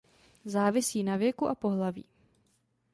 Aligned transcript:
Závisí 0.45 1.03
na 1.03 1.15
věku 1.17 1.47
a 1.47 1.55
pohlaví. 1.55 2.05